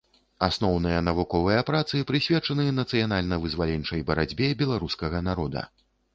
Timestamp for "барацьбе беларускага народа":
4.09-5.63